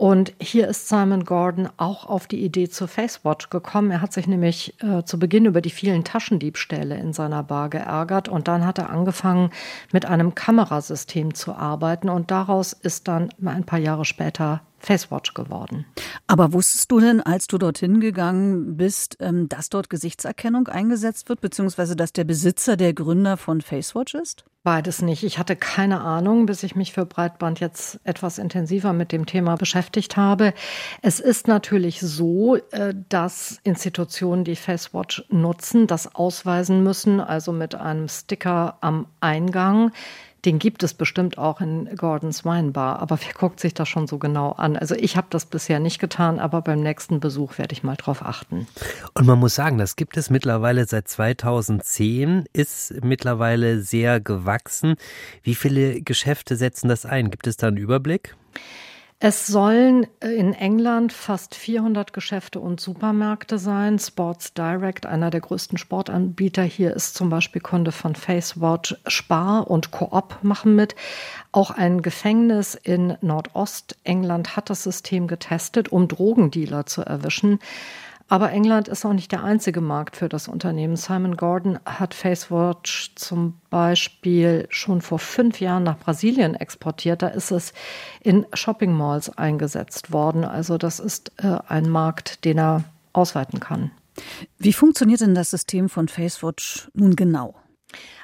[0.00, 3.90] Und hier ist Simon Gordon auch auf die Idee zur Facewatch gekommen.
[3.90, 8.26] Er hat sich nämlich äh, zu Beginn über die vielen Taschendiebstähle in seiner Bar geärgert
[8.26, 9.50] und dann hat er angefangen,
[9.92, 15.86] mit einem Kamerasystem zu arbeiten und daraus ist dann ein paar Jahre später Facewatch geworden.
[16.26, 21.40] Aber wusstest du denn, als du dorthin gegangen bist, ähm, dass dort Gesichtserkennung eingesetzt wird,
[21.40, 24.44] beziehungsweise dass der Besitzer der Gründer von Facewatch ist?
[24.62, 25.22] Beides nicht.
[25.22, 29.56] Ich hatte keine Ahnung, bis ich mich für Breitband jetzt etwas intensiver mit dem Thema
[29.56, 30.52] beschäftigt habe.
[31.00, 37.74] Es ist natürlich so, äh, dass Institutionen, die Facewatch nutzen, das ausweisen müssen, also mit
[37.74, 39.92] einem Sticker am Eingang.
[40.44, 44.18] Den gibt es bestimmt auch in Gordons Weinbar, aber wer guckt sich das schon so
[44.18, 44.76] genau an?
[44.76, 48.24] Also ich habe das bisher nicht getan, aber beim nächsten Besuch werde ich mal drauf
[48.24, 48.66] achten.
[49.14, 54.96] Und man muss sagen, das gibt es mittlerweile seit 2010, ist mittlerweile sehr gewachsen.
[55.42, 57.30] Wie viele Geschäfte setzen das ein?
[57.30, 58.34] Gibt es da einen Überblick?
[59.22, 63.98] Es sollen äh, in England fast 400 Geschäfte und Supermärkte sein.
[63.98, 68.96] Sports Direct, einer der größten Sportanbieter hier, ist zum Beispiel Kunde von FaceWatch.
[69.06, 70.96] Spar und Coop machen mit.
[71.52, 77.58] Auch ein Gefängnis in Nordostengland hat das System getestet, um Drogendealer zu erwischen.
[78.30, 80.94] Aber England ist auch nicht der einzige Markt für das Unternehmen.
[80.94, 87.22] Simon Gordon hat FaceWatch zum Beispiel schon vor fünf Jahren nach Brasilien exportiert.
[87.22, 87.72] Da ist es
[88.20, 90.44] in Shopping Malls eingesetzt worden.
[90.44, 93.90] Also das ist äh, ein Markt, den er ausweiten kann.
[94.58, 97.56] Wie funktioniert denn das System von FaceWatch nun genau?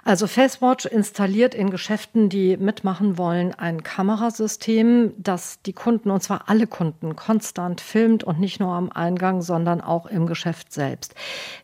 [0.04, 6.48] Also FaceWatch installiert in Geschäften, die mitmachen wollen, ein Kamerasystem, das die Kunden, und zwar
[6.48, 11.16] alle Kunden, konstant filmt und nicht nur am Eingang, sondern auch im Geschäft selbst.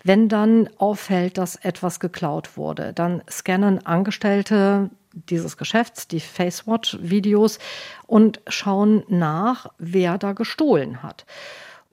[0.02, 7.60] Wenn dann auffällt, dass etwas geklaut wurde, dann scannen Angestellte dieses Geschäfts, die FaceWatch-Videos
[8.08, 11.26] und schauen nach, wer da gestohlen hat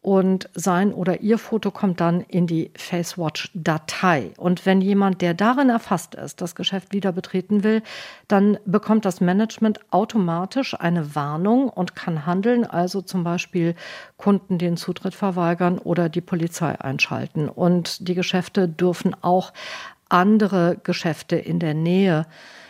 [0.01, 4.31] und sein oder ihr Foto kommt dann in die FaceWatch-Datei.
[4.37, 7.81] Und wenn jemand, der darin erfasst ist, das Geschäft wieder betreten will,
[8.27, 13.75] dann bekommt das Management automatisch eine Warnung und kann handeln, also zum Beispiel
[14.17, 17.49] Kunden den Zutritt verweigern oder die Polizei einschalten.
[17.49, 19.51] Und die Geschäfte dürfen auch
[20.07, 22.25] andere Geschäfte in der Nähe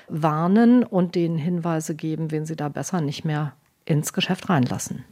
[0.08, 3.54] warnen und denen Hinweise geben, wen sie da besser nicht mehr
[3.90, 5.04] ins Geschäft reinlassen.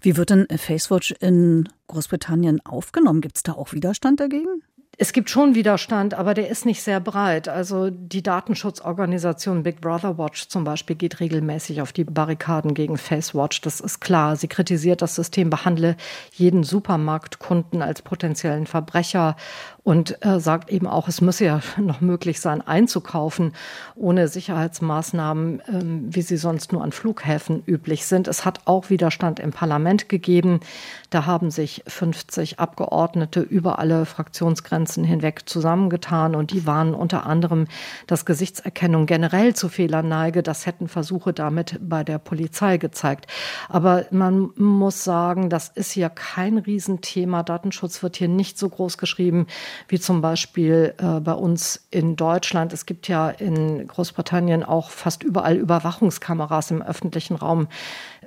[0.00, 3.20] Wie wird denn FaceWatch in Großbritannien aufgenommen?
[3.20, 4.62] Gibt es da auch Widerstand dagegen?
[5.02, 7.48] Es gibt schon Widerstand, aber der ist nicht sehr breit.
[7.48, 13.62] Also die Datenschutzorganisation Big Brother Watch zum Beispiel geht regelmäßig auf die Barrikaden gegen FaceWatch.
[13.62, 14.36] Das ist klar.
[14.36, 15.96] Sie kritisiert das System, behandle
[16.32, 19.36] jeden Supermarktkunden als potenziellen Verbrecher
[19.82, 23.52] und äh, sagt eben auch, es müsse ja noch möglich sein, einzukaufen
[23.96, 28.28] ohne Sicherheitsmaßnahmen, ähm, wie sie sonst nur an Flughäfen üblich sind.
[28.28, 30.60] Es hat auch Widerstand im Parlament gegeben.
[31.08, 37.66] Da haben sich 50 Abgeordnete über alle Fraktionsgrenzen hinweg zusammengetan und die warnen unter anderem,
[38.06, 40.42] dass Gesichtserkennung generell zu Fehlern neige.
[40.42, 43.26] Das hätten Versuche damit bei der Polizei gezeigt.
[43.68, 47.42] Aber man muss sagen, das ist hier kein Riesenthema.
[47.42, 49.46] Datenschutz wird hier nicht so groß geschrieben
[49.88, 52.72] wie zum Beispiel äh, bei uns in Deutschland.
[52.72, 57.68] Es gibt ja in Großbritannien auch fast überall Überwachungskameras im öffentlichen Raum.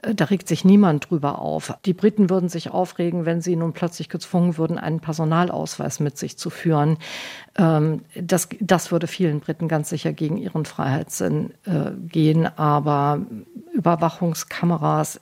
[0.01, 1.73] Äh, da regt sich niemand drüber auf.
[1.85, 6.37] Die Briten würden sich aufregen, wenn sie nun plötzlich gezwungen würden, einen Personalausweis mit sich
[6.37, 6.97] zu führen.
[7.57, 12.45] Ähm, das, das würde vielen Briten ganz sicher gegen ihren Freiheitssinn äh, gehen.
[12.57, 13.21] Aber
[13.73, 15.19] Überwachungskameras,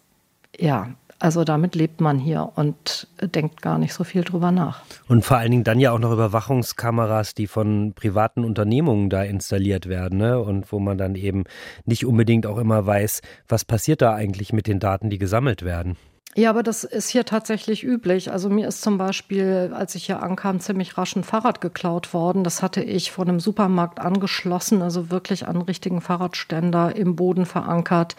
[0.57, 0.89] ja,
[1.21, 4.81] also damit lebt man hier und denkt gar nicht so viel drüber nach.
[5.07, 9.87] Und vor allen Dingen dann ja auch noch Überwachungskameras, die von privaten Unternehmungen da installiert
[9.87, 10.39] werden, ne?
[10.39, 11.43] Und wo man dann eben
[11.85, 15.95] nicht unbedingt auch immer weiß, was passiert da eigentlich mit den Daten, die gesammelt werden.
[16.35, 18.31] Ja, aber das ist hier tatsächlich üblich.
[18.31, 22.45] Also mir ist zum Beispiel, als ich hier ankam, ziemlich rasch ein Fahrrad geklaut worden.
[22.45, 28.15] Das hatte ich vor einem Supermarkt angeschlossen, also wirklich an richtigen Fahrradständer im Boden verankert.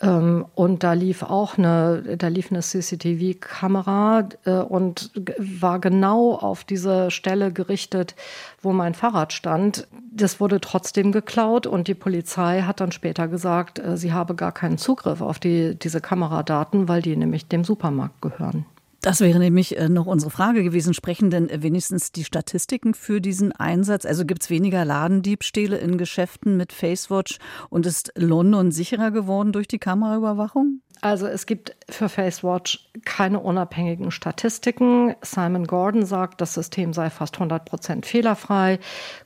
[0.00, 6.64] Ähm, und da lief auch eine, da lief eine CCTV-Kamera äh, und war genau auf
[6.64, 8.14] diese Stelle gerichtet,
[8.62, 9.88] wo mein Fahrrad stand.
[10.12, 14.52] Das wurde trotzdem geklaut und die Polizei hat dann später gesagt, äh, sie habe gar
[14.52, 18.66] keinen Zugriff auf die, diese Kameradaten, weil die nämlich dem Supermarkt gehören.
[19.00, 20.92] Das wäre nämlich äh, noch unsere Frage gewesen.
[20.92, 24.04] Sprechen denn wenigstens die Statistiken für diesen Einsatz?
[24.04, 27.38] Also gibt es weniger Ladendiebstähle in Geschäften mit Facewatch
[27.70, 30.80] und ist London sicherer geworden durch die Kameraüberwachung?
[31.00, 35.14] Also es gibt für FaceWatch keine unabhängigen Statistiken.
[35.22, 38.78] Simon Gordon sagt, das System sei fast 100 Prozent fehlerfrei.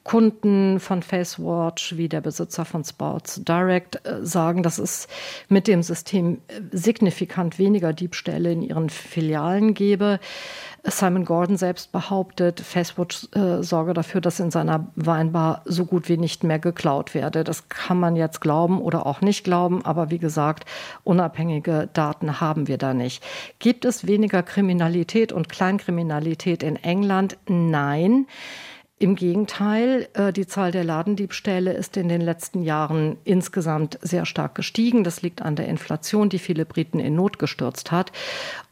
[0.04, 5.08] Kunden von FaceWatch wie der Besitzer von Sports Direct äh, sagen, dass es
[5.48, 10.20] mit dem System äh, signifikant weniger Diebstähle in ihren Filialen gebe.
[10.84, 16.16] Simon Gordon selbst behauptet, FaceWatch äh, sorge dafür, dass in seiner Weinbar so gut wie
[16.16, 17.44] nicht mehr geklaut werde.
[17.44, 20.64] Das kann man jetzt glauben oder auch nicht glauben, aber wie gesagt,
[21.04, 23.22] unabhängige Daten haben wir da nicht.
[23.60, 27.36] Gibt es weniger Kriminalität und Kleinkriminalität in England?
[27.46, 28.26] Nein.
[29.02, 34.54] Im Gegenteil, äh, die Zahl der Ladendiebstähle ist in den letzten Jahren insgesamt sehr stark
[34.54, 35.02] gestiegen.
[35.02, 38.12] Das liegt an der Inflation, die viele Briten in Not gestürzt hat.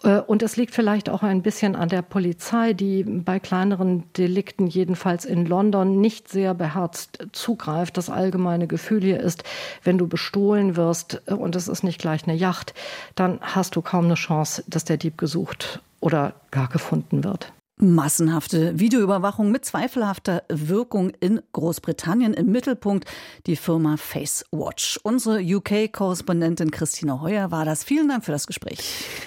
[0.04, 4.68] Äh, und es liegt vielleicht auch ein bisschen an der Polizei, die bei kleineren Delikten,
[4.68, 7.96] jedenfalls in London, nicht sehr beherzt zugreift.
[7.96, 9.42] Das allgemeine Gefühl hier ist,
[9.82, 12.72] wenn du bestohlen wirst äh, und es ist nicht gleich eine Yacht,
[13.16, 17.52] dann hast du kaum eine Chance, dass der Dieb gesucht oder gar gefunden wird.
[17.80, 23.06] Massenhafte Videoüberwachung mit zweifelhafter Wirkung in Großbritannien im Mittelpunkt
[23.46, 25.00] die Firma FaceWatch.
[25.02, 27.82] Unsere UK-Korrespondentin Christine Heuer war das.
[27.82, 28.78] Vielen Dank für das Gespräch.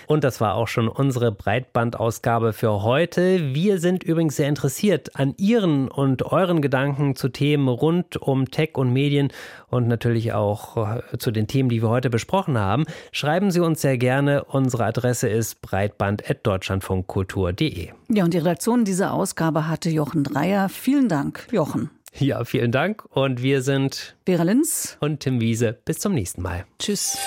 [0.07, 3.55] Und das war auch schon unsere Breitbandausgabe für heute.
[3.55, 8.71] Wir sind übrigens sehr interessiert an Ihren und euren Gedanken zu Themen rund um Tech
[8.75, 9.29] und Medien
[9.73, 12.85] und natürlich auch äh, zu den Themen, die wir heute besprochen haben.
[13.11, 14.45] Schreiben Sie uns sehr gerne.
[14.45, 17.89] Unsere Adresse ist breitband.deutschlandfunkkultur.de.
[18.09, 20.69] Ja, und die Redaktion dieser Ausgabe hatte Jochen Dreier.
[20.69, 21.89] Vielen Dank, Jochen.
[22.17, 23.03] Ja, vielen Dank.
[23.09, 25.75] Und wir sind Vera Linz und Tim Wiese.
[25.85, 26.65] Bis zum nächsten Mal.
[26.77, 27.17] Tschüss.